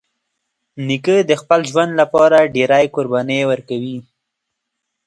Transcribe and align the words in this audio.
نیکه 0.87 1.17
د 1.29 1.31
خپل 1.41 1.59
ژوند 1.71 1.91
له 1.99 2.05
پاره 2.13 2.39
ډېری 2.55 2.85
قربانۍ 2.95 3.41
ورکوي. 3.51 3.97